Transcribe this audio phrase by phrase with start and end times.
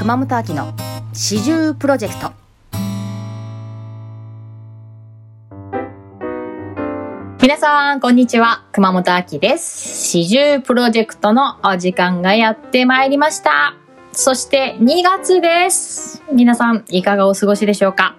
[0.00, 0.72] 熊本秋の
[1.12, 2.32] 四十プロジェクト。
[7.42, 8.64] 皆さんこんにちは。
[8.72, 10.08] 熊本秋です。
[10.08, 13.74] 四十プロジェクトのお時間がやってまいりました。
[14.12, 16.22] そして2月です。
[16.32, 18.16] 皆さんいかがお過ごしでしょうか？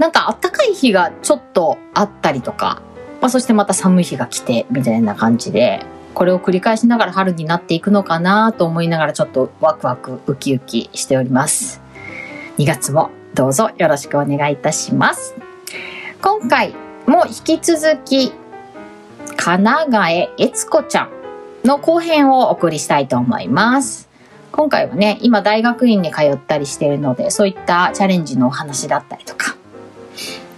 [0.00, 2.82] なんか暖かい日がちょっとあったりとか、
[3.20, 5.86] まあ、そしてまた寒い日が来てみたいな感じで。
[6.14, 11.82] これを繰り返しながら春になっていくのかなと思いながらちょっとワクワクウキウキしております。
[12.58, 15.34] 2月もどうぞよろしくお願いいたします。
[16.22, 16.74] 今回
[17.06, 18.32] も引き続き
[19.36, 21.10] 金ヶ江悦子ちゃん
[21.64, 24.08] の後編をお送りしたいと思います。
[24.52, 29.56] 今回はね今大学院に通ったりしているのでそういったチャレンジのお話だったりとか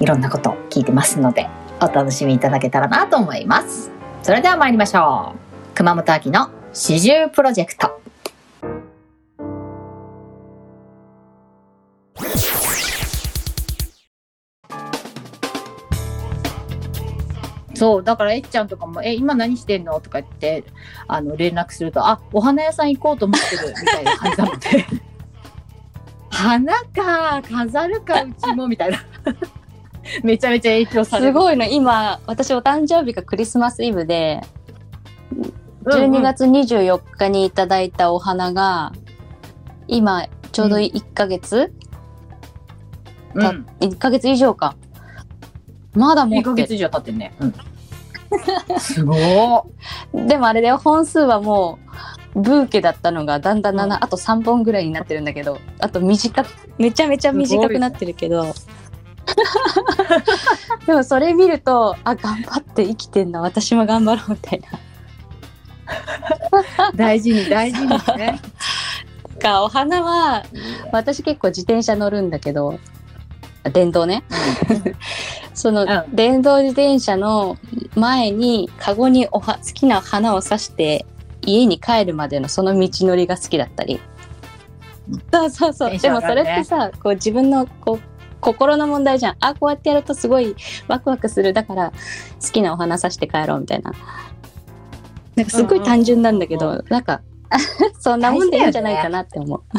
[0.01, 1.49] いろんなことを聞いてますので
[1.81, 3.91] お楽しみいただけたらなと思います。
[4.23, 5.46] それでは参りましょう。
[5.77, 8.01] 熊本秋の四十プロジェクト。
[17.75, 20.01] そう、だからえっちゃんとかも、え、今何してんの？
[20.01, 20.65] とか言って、
[21.09, 24.87] あの、連絡すると、あ、お花屋さん行こうと思ってる、みたいな感じなので。
[26.33, 29.05] 花か、飾るか、うちも、みたいな。
[30.25, 31.33] めちゃめちゃ影響される。
[31.33, 34.41] すごいね、今、私お誕生日がクリスマスイブで、
[35.87, 38.93] 12月24日にいただいたお花が、
[39.87, 41.73] 今、ちょうど1ヶ月、
[43.35, 44.75] うん、1ヶ月以上か。
[45.95, 47.35] まだもう1ヶ月以上経ってんね。
[47.39, 47.55] うん、
[48.79, 49.71] すご
[50.13, 51.79] でもあれで本数はも
[52.35, 56.49] う、ブーケだったのがだんだん7、うん、あと3本ぐらいになってるんだけど、あと短く、
[56.79, 58.55] めちゃめちゃ短くなってるけど、
[60.87, 64.79] でもそれ見ると、あ、頑張って生きてんだ、私も頑張ろうみたいな。
[66.95, 68.41] 大事に大事にね。
[69.37, 70.45] かお花は
[70.93, 72.79] 私結構自転車乗るんだけど
[73.73, 74.23] 電動ね、
[75.53, 77.57] その、電動自転車の
[77.97, 81.05] 前にカゴにおは好きな花を刺して
[81.43, 84.01] 家に帰るまでのその道のりが好きだったり、
[85.33, 88.01] そうそうそう、ね、でもそれってさこう自分のこう
[88.41, 89.37] 心の問題じゃん。
[89.41, 90.55] あこうやってやるとすごい
[90.87, 91.53] ワクワクする。
[91.53, 91.93] だから
[92.41, 93.93] 好きなお花刺して帰ろうみたいな
[95.37, 97.21] なんかすごい単純なんだけど、うんうん、なんか
[98.01, 99.63] そんなもんでいいんじゃないかなって思う。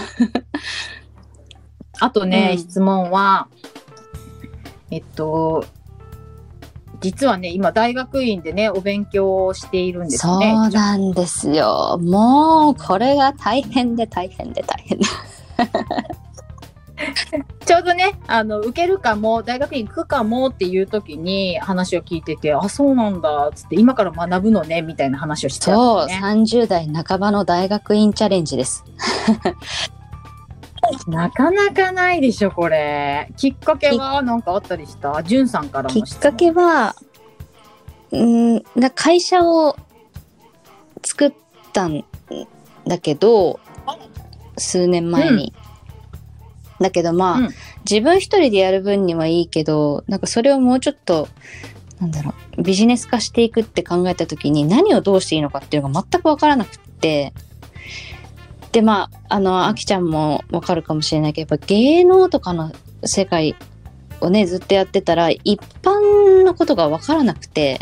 [2.00, 3.48] あとね、うん、質問は、
[4.92, 5.66] えっと、
[7.02, 10.54] 実はね、今大学院でね、お勉強をしているんですね。
[10.56, 12.00] そうなんですよ。
[12.02, 15.06] もう、これが大変で大変で大変で。
[17.68, 28.86] ちょうどね、あの、受けるかも、大学に行くかもっていう時に話を聞いてて、あ、そうなんだ、つって、今から学ぶのね、みたいな話をしてた、ね、そう、30代半ばの大学院チャレンジです。
[31.08, 33.30] なかなかないでしょ、これ。
[33.36, 35.22] きっかけは何かあったりした？
[35.24, 36.96] じゅんさんからきっかけは、
[38.12, 38.64] うん
[38.96, 39.76] 会社を
[41.04, 41.34] 作っ
[41.74, 42.06] たん
[42.88, 43.60] だけど、
[44.58, 45.54] 数年前に。
[45.62, 45.67] うん
[46.80, 47.50] だけどまあ、うん、
[47.90, 51.28] 自分一人でやる分にはいいけどなんかそれをもうちょっと
[52.00, 57.34] なんだろうビジネス化していくって考えた時に何をどうしていいのかっていうのが全く分からなくって
[58.72, 62.72] でまああのあきちゃんも分かるかもしれないけどやっぱ芸能とかの
[63.04, 63.56] 世界
[64.22, 67.80] をねずっとやってたら一般のことが分からなくて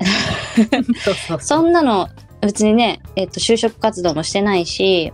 [1.40, 2.08] そんなの
[2.40, 5.12] 別にね、えっと、就職活動もしてないし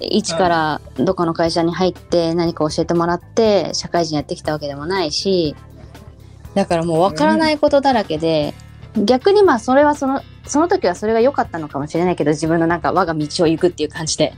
[0.00, 5.54] 一からどこの会社に入って何か教えてもらって社会人やってきたわけでもないし
[6.54, 8.54] だからもう分からないことだらけで、
[8.96, 14.34] うん、逆にまあそれはそのその時はそれが良かったのかもしれないけど自分のなんか我が道を行くっていう感じで。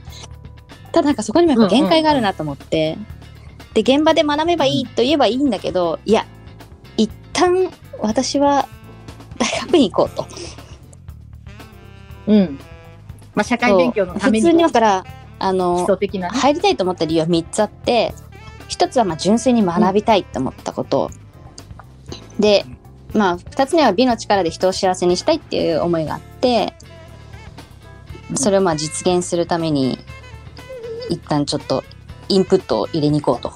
[0.91, 2.99] ただなんかそこにもやっぱ限界があるなと思って、
[3.73, 6.27] で現場で学べばいいと言えばいいんだけどいや
[6.97, 8.67] 一旦私は
[9.39, 10.27] 大学に行こうと。
[12.27, 12.59] うん。
[13.33, 15.05] まあ、社会勉強のために普通にだから
[15.43, 18.13] あの、ね、入りたいと思った理由は3つあって
[18.69, 21.11] 1つはまあ純粋に学びたいと思ったこと、
[22.33, 22.65] うん、で
[23.13, 26.73] まあ2つ目は美の力で人を幸せにしたいっていう思いがあって
[28.35, 29.99] それをまあ実現するために
[31.09, 31.83] 一旦ちょっと
[32.29, 33.53] インプットを入れに行こうと。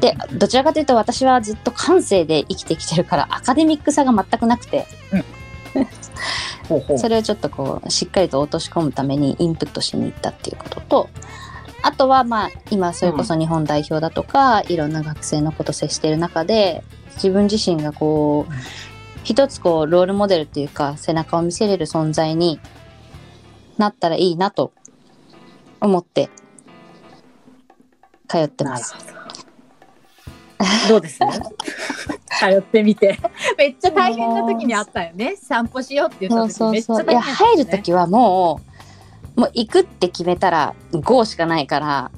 [0.00, 4.88] でどちらかというと私はずっと感性で生きてきてるからアカデミックさが全くなくて、
[6.98, 11.08] それをちょっとこうしっかりと落とし込むためにインプットしに行ったっていうことと
[11.82, 16.84] あとはまあ今それこそ日本代表だとか、うん、いろんな学生のこと接している中で
[17.14, 18.52] 自分自身がこう、
[19.24, 22.60] 一つこうロールモデルっていうか背中を見せれる存在に
[23.76, 24.72] なったらいいなと
[25.80, 26.30] 思って
[28.28, 29.19] 通ってます。
[30.88, 31.18] どうです？
[31.18, 33.18] 通ってみて。
[33.56, 35.36] めっちゃ大変な時にあったよね。
[35.36, 38.60] 散歩しようって言った時めっちゃ大変だったよね入るときはも
[39.36, 42.10] う、もう行くって決めたら GO しかないから、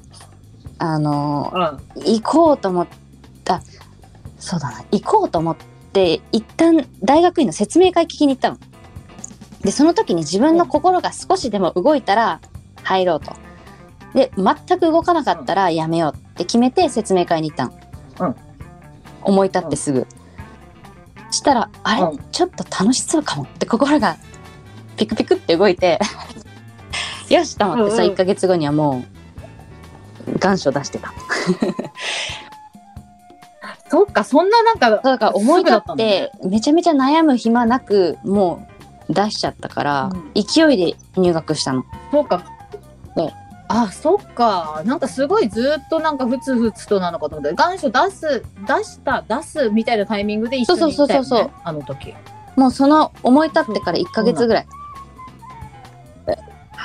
[0.77, 2.87] あの、行こうと思っ
[3.45, 3.61] た、
[4.37, 5.55] そうだな、行こうと思っ
[5.93, 8.57] て、一旦大学院の説明会聞きに行ったの。
[9.61, 12.41] で、その時に自分の心が少しでも動いたら
[12.83, 13.31] 入ろうと。
[14.13, 17.82] で、全く動かなかったらやめようって決めて説明会に行ったの。
[18.19, 18.35] うん
[19.25, 20.05] 思い立ってすぐ。
[21.31, 24.17] したら、あれ、うんちょっと楽しそうかもって心が
[24.97, 25.99] ピクピクって動いて、
[27.29, 29.03] よしと思ってさ、うんうん1ヶ月後にはも
[30.27, 31.13] う、願書出してた。
[33.89, 38.67] そっか、そんななんか、だから思い立って、めちゃめちゃ悩む暇なく、も
[39.09, 41.83] う出しちゃったから、うん勢いで入学したの。
[42.11, 42.43] そうか
[43.15, 43.31] そう。
[43.67, 44.81] あ、そっか。
[44.85, 52.13] なんかすごいずっとなんかふつふつとなのかと思って、願書出す、出した、出すみたいなタイミングで一緒に行ったよ、ね、そうそうそうそうあの時。
[52.55, 54.67] もうその思い立ってから1ヶ月ぐらい。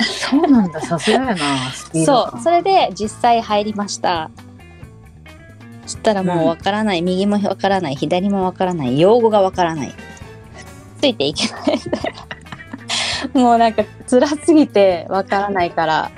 [0.00, 1.36] そうなんだ、さすがやな。
[2.04, 2.40] そう。
[2.40, 4.30] それで実際入りました。
[5.82, 9.94] そしたらもうわからない、右もわからない、左もわからない、用語がわからない。
[11.00, 11.78] ついていけない。
[13.34, 16.10] もうなんか辛すぎてわからないから。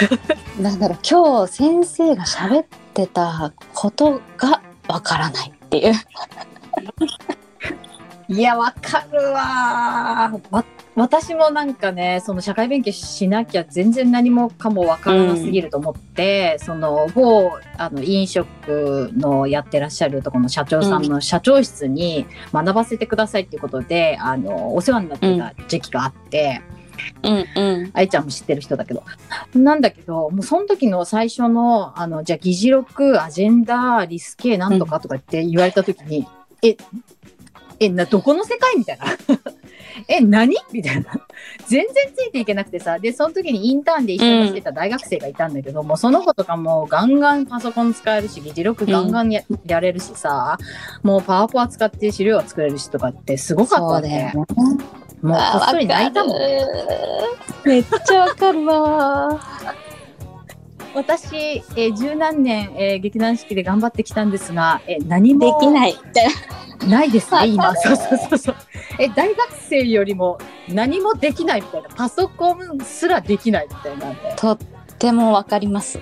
[0.60, 5.94] なんだろう、今日先生が喋ってたことがわからないっていう。
[8.28, 10.64] いや、わかるわわ。
[10.96, 26.75] 私もなんかね、その社会勉強しなきゃ全然何もかもわからなすぎると思って、その某あの飲食のやってらっしゃるところの社長さんの社長室に学ばせてくださいっていうことで、あの、お世話になってた時期があって、うん
[27.22, 27.90] うん。
[27.92, 29.02] 愛ちゃんも知ってる人だけど。
[29.54, 36.26] なんだけど、もうその時の最初の、あの、じゃあ議事録、アジェンダ、リスケなんとかとかって言われた時に、
[36.62, 36.76] え、
[37.78, 39.04] え、な、どこの世界みたいな。
[40.08, 41.10] え、何みたいな。
[41.66, 42.98] 全然ついていけなくてさ。
[42.98, 50.58] で、その時にインターンで一緒にしてた大学生がいたんだけど、もうその子とかもガンガンパソコン使えるし、議事録ガンガンや,、やれるしさ、
[51.02, 54.30] もうパワポは使って資料は作れるしとかってすごかったわけ。
[54.32, 54.84] そうね。
[55.22, 56.38] もうこっそり泣いたもん。
[57.64, 59.40] めっちゃわかるわ。
[60.94, 65.96] 私、えー十何年、えー劇団四季で頑張ってきたんですが、えー何もできない。
[66.88, 67.74] ないですね、 今。
[67.76, 68.56] そうそうそうそう。
[68.98, 71.88] え、大学生よりも何もできないみたいな。
[71.94, 74.34] パソコンすらできないみたいなんで。
[74.36, 74.58] とっ
[74.98, 75.98] てもわかります。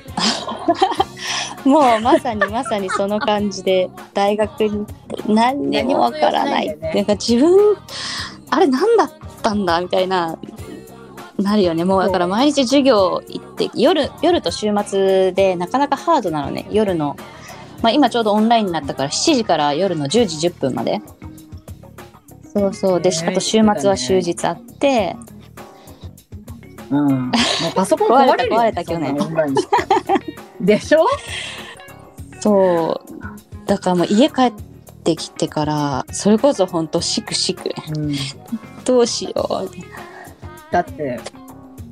[1.64, 4.86] もうまさにまさにその感じで大学に
[5.28, 6.68] 何にもわからない。
[6.68, 7.76] ねなんか自分
[8.50, 9.12] あれ何だっ
[9.42, 10.38] たんだみたいな
[11.38, 11.84] なるよね。
[11.84, 16.66] もうだから毎日授業行って夜夜と週末でなかなかハードなのね。
[16.70, 17.16] 夜の
[17.82, 21.00] まあ今ちょうどオンラインになったから7時から夜の10時10分まで。
[22.54, 25.16] そうそうで、ねあと週末は終日あって、
[26.88, 27.24] うん。
[27.26, 27.32] もう
[27.74, 29.16] パソコン壊れ 壊れた壊れた去年
[30.60, 31.04] でしょ？
[32.44, 34.52] そうだからもう家帰っ
[35.02, 38.14] てきてからそれこそ本当シクシクうん。
[38.84, 39.68] どうしよう
[40.70, 41.20] だって、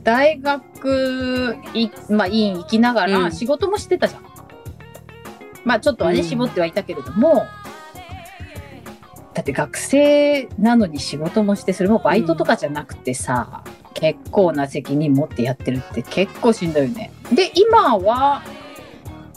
[0.02, 4.22] 大学い、まあ、院行きながうんら仕事もしてたじゃん。
[5.64, 7.46] まあ、ちょっとはね、うん絞ってはいたけれども、
[9.32, 17.12] だって学生なのに仕事もして、それもバイトとかじゃなくてさ、結構な責任持ってやってるって結構しんどいよね。
[17.32, 18.42] で、今は、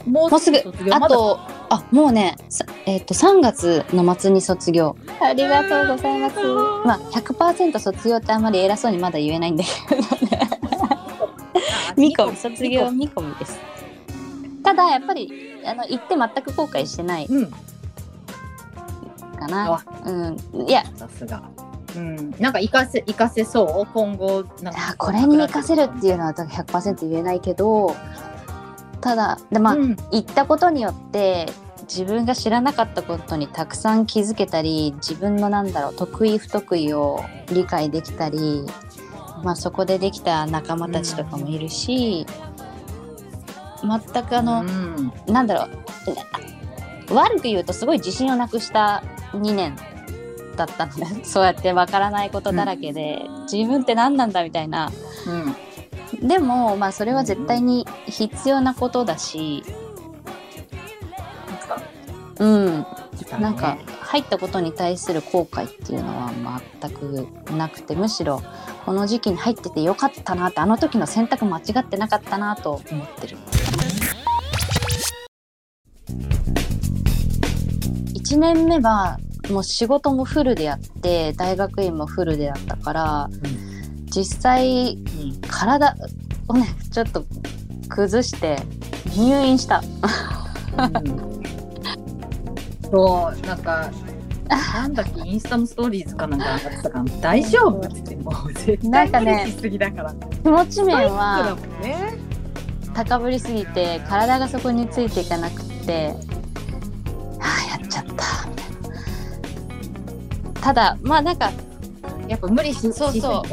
[0.05, 0.57] ももうすぐ。
[0.91, 4.95] あとあもうねさえっ、と3月の末に卒業。
[5.21, 6.35] ありがとうございます。
[6.85, 9.63] まあ100%卒業ってあんまり偉そうにまだ言えないんで
[11.97, 13.59] 見込み卒業見込みです。
[14.63, 15.31] ただやっぱり
[15.65, 17.25] あの行って全く後悔してない。
[17.29, 17.51] うん。
[19.35, 19.83] かな。
[20.05, 20.37] うん。
[20.67, 20.83] いや。
[20.95, 21.43] さすが。
[21.95, 22.31] うん。
[22.39, 23.93] なんか活かせ、活かせそう？
[23.93, 24.89] 今後、なんか。
[24.91, 27.95] あこれに活かせるっていうのは100%言えないけど
[29.05, 29.95] ただでまあ、うん。
[30.11, 31.45] 行ったことによって
[31.83, 38.65] 自分が知らなかったことにたくさん気づけたり自分のなんだろう得意不得意を理解できたり、
[39.43, 42.25] まあ、そこでできた仲間たちとかもいるし、
[43.83, 45.13] 全くあの、うん。
[45.27, 45.71] なんだろ
[47.11, 49.75] う悪く言うとすごい自信をなくした2年
[50.55, 51.21] だったのね。
[51.21, 53.21] そうやってわからないことだらけで、
[53.51, 54.91] 自分って何なんだみたいな
[55.27, 55.55] うん。
[56.25, 59.63] でもまあそれは絶対に必要なことだし、
[62.39, 62.85] うん、
[63.39, 66.31] なんか入ったことに対する後悔っていうのは
[66.79, 68.41] 全くなくてむしろ
[68.85, 73.37] この時期に入っててよかったなってあの時の選択間違ってなかったなと思ってる。
[78.15, 83.29] 1年目はもう仕事もフルでやって大学院もフルでやったから
[84.15, 84.97] 実際
[85.49, 85.95] 体
[86.47, 87.25] をねちょっと
[87.89, 88.57] 崩して
[89.15, 89.83] 入院した。
[92.89, 93.91] そうなんか
[94.47, 100.13] なんだっけインスタのストーリーズかなんか上がってたから大丈夫って言ってもう絶対無理しすぎだから。
[100.13, 101.57] 気持ち面は
[102.93, 106.13] 高ぶりすぎて体がそこについていかなくって
[107.41, 108.71] ああやっちゃったみたい
[110.53, 110.61] な。
[110.61, 111.51] ただまあなんか
[112.27, 113.43] やっぱ無理しそうそ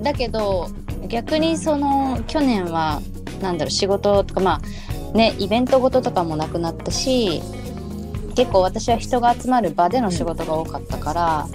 [0.00, 0.02] う。
[0.02, 0.68] だけど
[1.08, 3.00] 逆にその去年は
[3.40, 7.40] なんだろう仕事とかまあねイベントごととかもなくなったし
[8.34, 11.48] 結構私は人が集まる場での仕事が多かったから、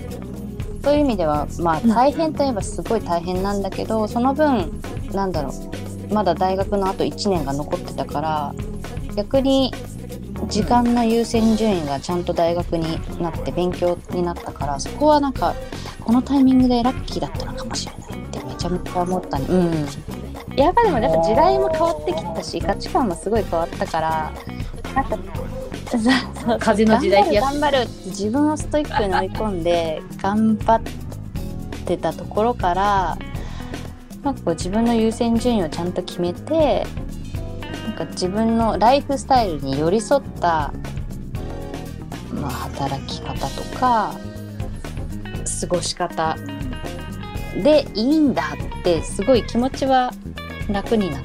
[0.84, 1.90] そういう意味ではまあうん。
[1.90, 4.82] 大変といえばすごい大変なんだけどその分
[5.14, 5.52] なんだろ
[6.10, 8.56] うまだ大学のあと1年が残ってたから
[9.16, 9.74] 逆に
[10.48, 15.56] 時間の優先順位がちゃんと大学になって勉強になったからそこはなんか
[16.06, 19.46] このタイミングでラッキーだったのかもしれないってめちゃめちゃ思ったね。
[19.50, 20.24] うん
[20.56, 24.34] やっぱでもやっぱ時代も変わってきたし価値観もすごい変わったから
[24.94, 25.18] なんか
[26.60, 30.82] 風の時代頑張る頑張る自分をストイックに追い込んで頑張っ
[31.86, 33.18] てたところから
[34.24, 36.86] なんかこう自分の優先順位をちゃんと決めて
[37.88, 40.72] なんか自分のライフスタイルに寄り添った、
[42.32, 44.16] まあ、働き方とか
[45.64, 46.36] 過ごし方
[47.64, 48.52] でいいんだ
[48.82, 50.12] ってすごい気持ちは
[50.70, 51.22] 楽になっ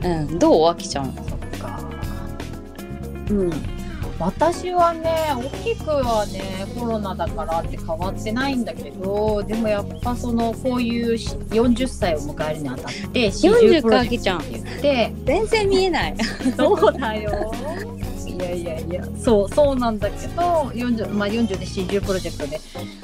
[0.00, 0.20] たな。
[0.20, 0.68] うん、どう？
[0.68, 1.12] あきちゃん。
[1.12, 1.24] そっ
[1.58, 1.80] か
[3.30, 3.50] うん
[4.20, 16.16] 私はね大きくはねコロナだからって変わってないんだけどでもやっぱそのこういうし40歳を迎えるにあたって40か40あきちゃんって言って全然見えない。
[16.54, 17.52] そうだよ。
[18.40, 22.60] いやいやいや、そう、そうなんだけど、40、まあ40で CG プロジェクトで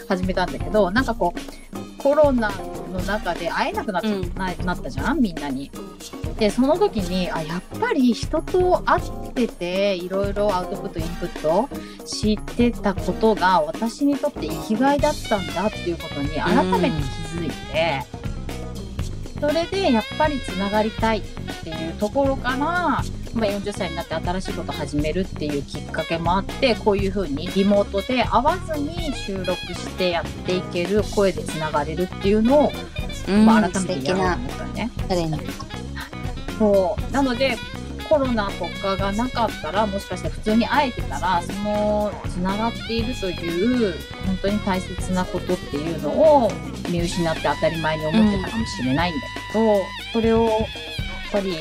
[0.08, 2.50] 始めたんだけど、なんかこう、コロナ
[2.92, 4.32] の中で会えなくなっ,、うん。
[4.34, 5.20] ななったじゃん？
[5.20, 5.70] みんなに。
[6.38, 11.68] で、その時に、あ、やっぱり人と会ってて、いろいろアウトプット、インプット
[12.04, 18.02] 知ってたことが、私にとって生きがいだったんだっていうことに改めて気づいて、
[19.40, 21.22] それでやっぱりつながりたいっ
[21.64, 23.02] ていうところから、
[23.36, 32.72] まあ、40歳になって新しいことを始めるっていうきっかけもあってこういうふうにリモートで会わずに収録してやっていける声でつながれるっていうのを、
[33.44, 34.90] まあ、改めてやろうと思ったね。
[36.58, 37.56] そうなので
[38.08, 46.50] コロナとかがなかったらもしかして普通に会えてたらそのつながっているという本当に大切なことっていうのを
[46.88, 49.20] 見失って当たり前に思ってたかもしれないんだ
[49.52, 50.66] けど、それをやっ
[51.32, 51.56] ぱり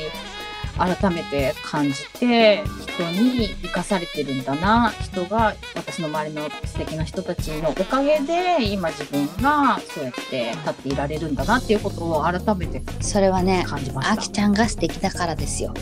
[0.78, 14.14] 改めて感じて人に生かされてるんだな人が私の周りの素敵な人たちのおかげで今自分がそうやって立っていられるんだなっていうことを改めてそれはね、感じました。
[14.14, 15.72] あきちゃんが素敵だからですよ。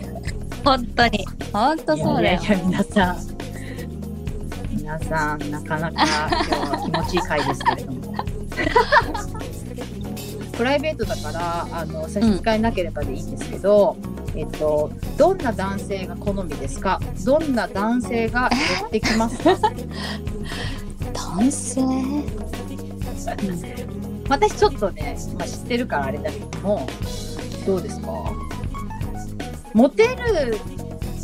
[0.64, 1.26] 本当に。
[1.52, 2.44] 本当そうだよい。
[2.44, 3.16] やいや皆さん
[4.70, 8.00] 皆さんなかなか今日は気持ちいい回ですけれども
[10.56, 13.96] プライベートだからあの差し支えなければでいいんですけど、
[14.34, 17.00] えっとどんな男性が好みですか？
[17.24, 18.48] どんな男性が
[18.80, 19.56] 寄ってきますか？
[21.12, 21.80] 男性？
[24.28, 26.86] 私ちょっとね、まあ、知ってるからあれだけども
[27.66, 28.12] どうですか？
[29.74, 30.56] モテる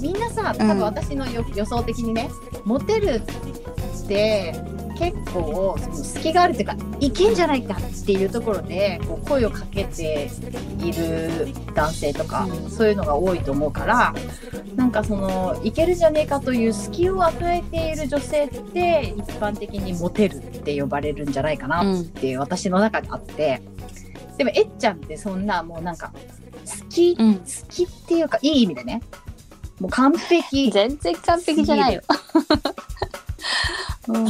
[0.00, 2.28] みんなさ多分私のよ、予想的にね
[2.64, 3.20] モテるっ
[4.08, 4.54] て
[4.98, 10.30] 結構その隙があるっていうかいけんじゃないかっていうところでこう声をかけて
[10.78, 14.14] いる男性とか、うんそういうのが多いと思うから
[14.74, 23.62] なんかそのいけるじゃねえかという隙を与えている女性って一般的にモテるって呼ばれるんじゃないかなっていう私の中であって
[24.36, 26.12] でもえっちゃんってそんなもうなんか
[26.66, 27.34] 好きうん。
[27.36, 29.00] 好きっていうかいい意味でね
[29.80, 32.02] もう完璧 全然完璧じゃないよ。
[34.08, 34.26] うん。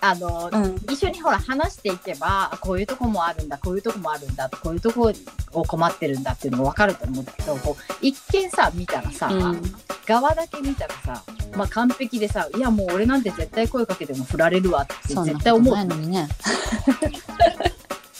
[0.00, 0.76] あの、うん。
[0.90, 5.12] 一緒にほら話していけばあこういうとこもあるんだこういうとこもあるんだこういうとこ
[5.52, 9.62] を困ってるんだっていうのも分かると思うんだけどこう一見さ見たらさ、うん。
[10.06, 11.22] 側だけ見たらさ、
[11.54, 15.76] まあ、完璧でさいやもう俺なんて絶対声かけても振られるわって絶対思う。
[15.76, 16.28] のにね。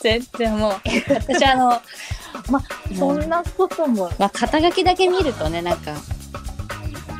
[0.01, 0.73] 全然もう、
[1.29, 1.81] 私あの、
[2.99, 4.11] そんなことも。
[4.19, 5.95] まあ、肩書きだけ見るとね、なんか、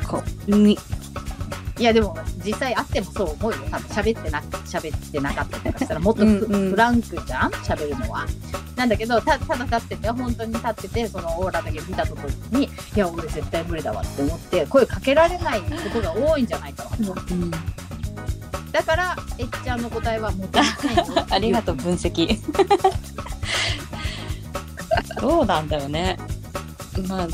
[0.07, 0.77] こう、み、
[1.81, 3.57] いやでも実際会ってもそう思うよ。
[3.71, 6.69] 多分喋ってな喋ってなかったりとかしたらもっとフうんうん。
[6.69, 7.49] フランクじゃん？
[7.51, 8.27] 喋るのは。
[8.75, 12.21] なんだけどたただ立ってて本当に立っててそのオーラだけ見たとこ
[12.51, 17.49] ろにいや俺絶対無理だわって思って声かけられないことが多いんじゃないかなうん。
[18.71, 21.05] だからえっちゃんの答えはもともとないよ。
[21.31, 22.37] ありがとう分析。
[25.19, 26.17] どうなんだよね。
[27.07, 27.27] まあ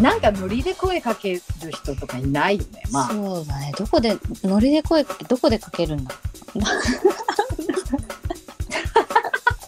[0.00, 2.82] なんかノリで声かける人とかいないよね。
[2.90, 3.08] まあ。
[3.08, 3.72] そうだね。
[3.78, 6.14] どこでノリで声ってどこでかけるんだ？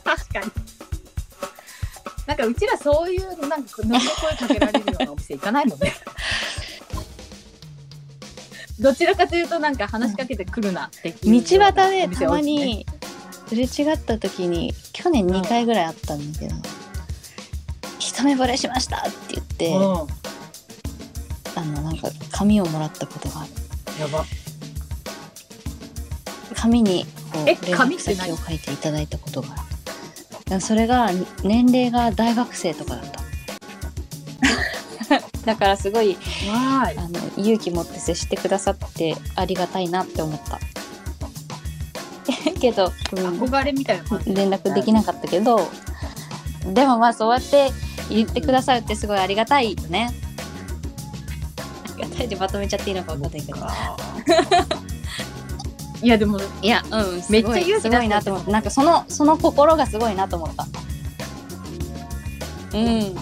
[0.05, 0.51] 確かに。
[2.27, 5.95] なんかうちらそういうなんかノリで声かけられるようなお店行かないもんね。
[8.79, 12.87] どちらかというとなんか話しかけてくるなっていう道端でたまに
[13.49, 16.55] すれ違った時に去年2回ぐらいあったんだけど、
[17.99, 20.18] 一目惚れしましたって言って、うん、
[21.59, 23.51] あのなんか紙をもらったことがある。
[24.01, 24.25] やば。
[26.55, 28.17] 紙にこうえ連絡紙って何？
[28.17, 29.49] 先を書いていただいたことが。
[30.51, 31.11] あるそれが
[31.43, 33.19] 年齢が大学生とかだった。
[35.45, 36.17] だからすごい
[36.49, 40.61] わあの勇気持って接してくださってありがたいなって思った。
[42.61, 43.41] けど、うん。
[43.41, 44.35] 憧れみたいな感じ。
[44.35, 45.69] 連絡できなかったけど
[46.73, 47.73] でもまあそうやって
[48.11, 50.11] 言ってくださるってすごいありがたいよね
[52.19, 53.59] ありがたいでまとめちゃっていいのか分かんないけど
[56.01, 60.67] いやでもいやうんめっちゃ勇気すごいなと思ってなんかそのその心がすごいなと思った
[62.77, 63.17] うん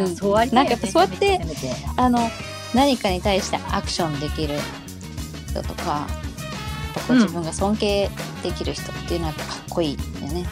[0.00, 1.40] うんそうありなんかやっぱそうやって
[1.96, 2.30] あの
[2.74, 4.54] 何かに対してアクションできる
[5.48, 6.06] 人とか
[6.94, 8.10] こううん自分が尊敬
[8.42, 9.98] できる人っていうのはかっこいいよ
[10.28, 10.46] ね。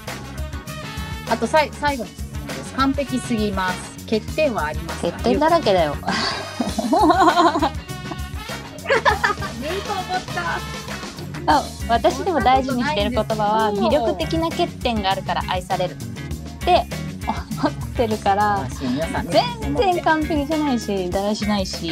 [1.31, 2.75] あとさい最後の質問です。
[2.75, 4.05] 完璧すぎます。
[4.07, 5.13] 欠点はありますか？
[5.13, 5.97] 欠点だらけだよ。
[11.47, 15.95] あ私でも大事にしてる言葉は魅力的な欠点があるから愛される。
[15.95, 15.97] っ
[16.65, 16.87] て
[17.61, 21.91] 思ってるから全然完璧じゃないしだらしないし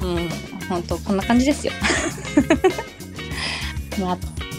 [0.00, 0.28] うん
[0.68, 1.72] 本当こんな感じですよ。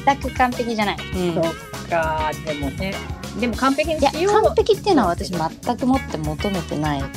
[0.05, 1.33] 全く完璧じゃない、うん。
[1.35, 1.43] そっ
[1.89, 2.93] かでもね。
[3.39, 4.41] でも完璧にしよう。
[4.43, 7.01] 完璧っていうのは私全くもって求めてない。
[7.01, 7.07] か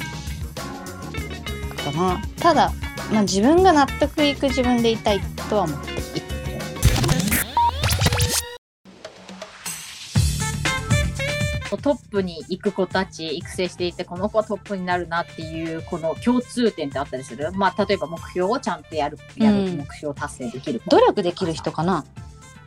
[1.96, 2.72] なただ、
[3.12, 6.02] まあ、自分が納得いく自分でいたいとは思っている。
[11.82, 17.52] トップに行く子たち育成していてこの子はトップになるなっていうこの共通点ってあったりする？
[17.52, 20.88] まあ例えば目標をちゃんとやるやるうん目標を達成できる子。
[20.88, 22.06] 努力できる人かな？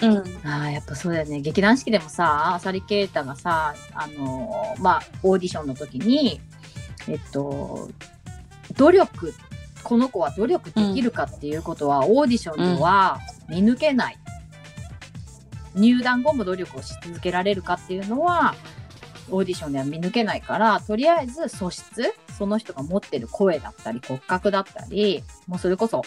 [0.02, 0.18] うん。
[0.46, 1.40] ああやっぱそうだよね。
[1.40, 6.40] 劇団四季でもさ浅利啓太がさあのーまあオーディションの時に
[7.08, 7.90] えっと
[8.78, 9.34] 努力
[9.84, 14.18] この子は努力できるかっていうことは、オーディションでは見抜けない、
[15.78, 18.56] 入団後も努力をし続けられるかっていうのは
[19.30, 26.02] オーディションでは見抜けないからとりあえず素質その人が持ってる声だったり骨格だったりもうそれこそ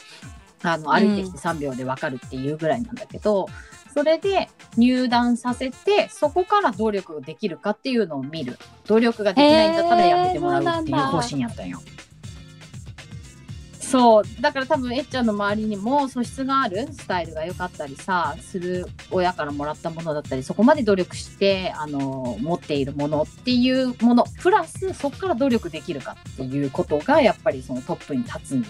[0.63, 3.47] あの歩いてきて3秒で分かるっていうぐらいなんだけど、
[3.95, 8.59] それで入団させてそこから努力できるかっていうのを見る。
[8.87, 11.81] 努力ができないんだったらやめてもらうっていう方針やったんよ。
[13.91, 28.65] そうだから多分えっちゃんの周りにも素質があるスタイルが良かったりさする親からもらったものだったりそこまで努力してあの持っているものっていうものプラスそこから努力できるかっていうことがやっぱりそのトップに立つに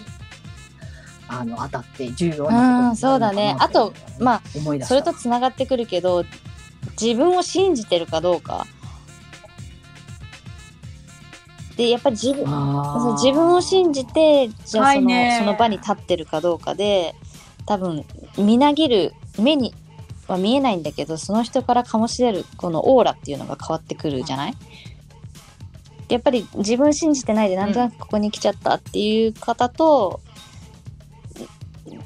[1.27, 1.79] あの当た。
[1.81, 6.25] って重要なことになるのかなうんそうだねあとまあそれとつながってくるけど
[6.99, 8.65] 自分を信じてるかどうか
[11.81, 12.45] でやっぱり自分
[13.15, 15.37] 自分を信じてじゃあその,、深いね。
[15.39, 17.15] その場に立ってるかどうかで
[17.65, 18.05] 多分
[18.37, 19.73] みなぎる目に
[20.27, 24.53] は見えないんだけどその人から醸し出るこのオーラっていうのが変わってくるじゃない？
[26.07, 30.19] でやっぱり自分信じてないでなんとなくここに来ちゃったっていう方と、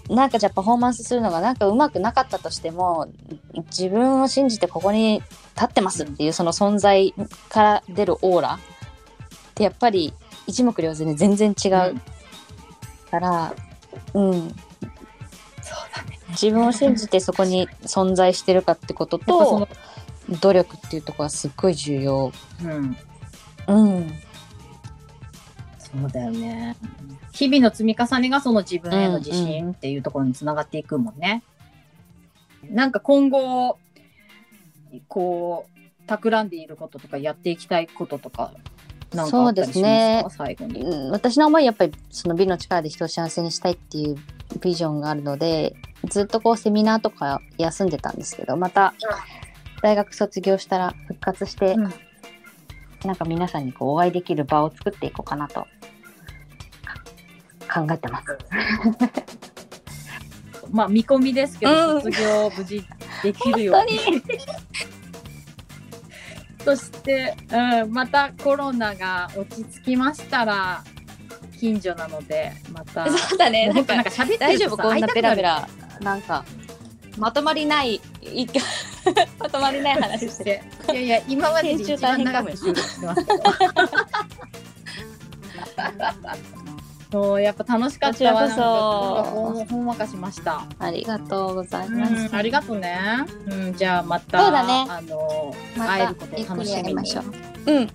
[0.09, 3.09] なんかじゃあパフォーマンスするのがなんかうまくなかったとしても
[3.71, 5.21] 自分を信じてここに
[5.55, 7.13] 立ってますっていうその存在
[7.49, 8.59] から出るオーラ
[9.55, 10.13] ってやっぱり
[10.47, 11.71] 一目瞭然で全然違う
[13.09, 13.55] から、
[14.13, 14.51] うん、そう
[15.95, 19.67] だね自分を信じてそこに存在してるかってことと
[20.41, 22.31] 努力っていうところはすっごい重要。
[22.63, 22.97] うん
[23.67, 24.11] うん、
[25.77, 26.75] そうだよね。
[27.31, 31.43] 日々の積み重ねがその自分への自信っていうところにつながっていくもんね。
[32.69, 33.77] なんか今後、
[35.07, 38.53] こう、企んでいることとかやっていきたいこととか、
[39.15, 40.43] なんかあったりしますか？
[40.43, 40.81] そうですね最後に。
[40.81, 44.15] うん私の思いやっぱりその美の力で人を幸せにしたいっていう
[44.61, 45.75] ビジョンがあるので
[46.09, 48.93] ずっとこうセミナーとか休んでたんですけどまた
[49.81, 51.93] 大学卒業したら復活して、うん
[53.03, 55.67] なんか皆さんにこうお会いできる場を作っていこうかなと
[57.71, 58.35] 考えてます。
[60.71, 62.83] まあ見込みですけど、うん卒業無事
[63.21, 63.99] できるように。
[66.65, 70.83] そして、うん、またコロナが落ち着きましたら
[71.59, 73.07] 近所なのでまた。
[73.09, 74.77] そうだねもう本当なんか喋って大丈夫？
[74.77, 75.69] こんなペラペラ
[76.01, 76.43] なんか
[77.19, 78.47] まとまりないい
[79.39, 83.43] まとまりない話していやいや今までで一番長く収録してますけど。
[87.15, 88.57] そうやっぱ楽しかったわそ
[89.55, 90.67] なんかほんわかしました。
[90.79, 92.35] ありがとうございうんます。
[92.35, 92.99] ありがとうね。
[93.47, 97.11] うん、じゃあまた、そうだねあの、また会えることを楽しみに。
[97.67, 97.77] うん。
[97.77, 97.89] うん、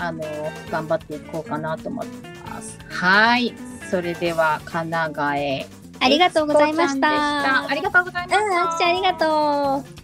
[0.00, 0.24] あの、
[0.70, 2.78] 頑張っていこうかなと思ってます。
[2.88, 3.52] はい。
[3.90, 5.66] それでは、神奈川へ。
[6.00, 7.68] ありがとうございました。
[7.68, 8.44] ありがとうございました。
[8.44, 9.98] うん、あきちゃんありがとう。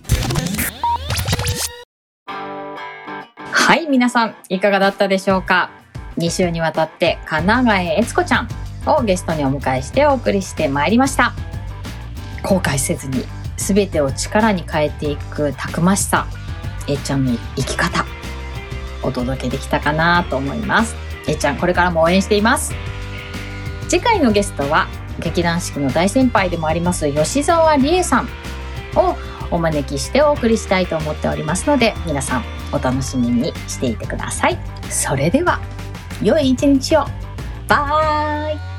[3.41, 5.71] はい、皆さん、いかがだったでしょうか？
[6.19, 8.49] ?2 週にわたって、神奈川へえつこちゃん
[8.87, 11.33] をゲストにお迎えしてお送りしてまいりました。
[12.43, 13.25] 後悔せずに、
[13.57, 16.27] すべてを力に変えていくたくましさ、
[16.87, 18.05] えっちゃんの生き方、
[19.03, 20.95] お届けできたかなと思います。
[21.27, 22.75] えっちゃん、これからも応援しています。
[23.89, 28.29] 次回のゲストは、劇団四季の大先輩でもあります、吉沢理恵さん
[28.97, 29.17] を
[29.51, 34.59] お招きしてお送りしたいと思っておりますので、皆さんお楽しみにしていてください。
[34.91, 35.61] それでは、
[36.23, 37.05] 良い一日を。
[37.69, 38.74] バイ